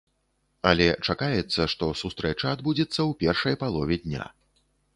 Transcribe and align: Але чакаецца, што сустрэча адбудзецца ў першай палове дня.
Але 0.69 0.87
чакаецца, 1.07 1.61
што 1.75 1.89
сустрэча 2.01 2.47
адбудзецца 2.57 2.97
ў 2.97 3.11
першай 3.23 3.61
палове 3.65 3.95
дня. 4.07 4.25